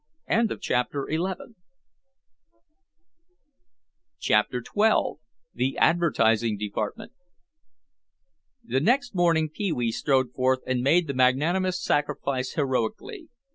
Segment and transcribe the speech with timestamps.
[0.61, 1.53] CHAPTER XII
[5.53, 7.11] THE ADVERTISING DEPARTMENT
[8.63, 13.29] The next morning Pee wee strode forth and made the magnanimous sacrifice heroically.